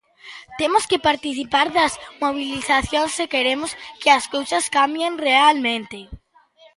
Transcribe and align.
Temos 0.59 0.83
que 0.89 1.03
participar 1.09 1.67
das 1.77 1.93
mobilizacións 2.23 3.11
se 3.17 3.25
queremos 3.33 3.71
que 4.01 4.09
as 4.17 4.25
cousas 4.33 4.65
cambien 4.77 5.13
realmente. 5.27 5.99